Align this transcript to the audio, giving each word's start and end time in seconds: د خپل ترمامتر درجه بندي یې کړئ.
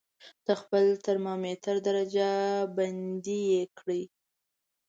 د 0.45 0.47
خپل 0.61 0.83
ترمامتر 1.05 1.75
درجه 1.87 2.29
بندي 2.75 3.41
یې 3.51 3.63
کړئ. 3.77 4.03